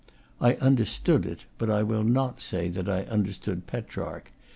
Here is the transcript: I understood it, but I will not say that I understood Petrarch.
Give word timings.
I 0.41 0.53
understood 0.55 1.27
it, 1.27 1.45
but 1.59 1.69
I 1.69 1.83
will 1.83 2.01
not 2.03 2.41
say 2.41 2.69
that 2.69 2.89
I 2.89 3.03
understood 3.03 3.67
Petrarch. 3.67 4.31